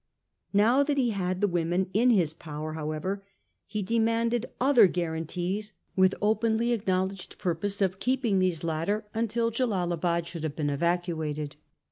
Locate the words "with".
5.95-6.15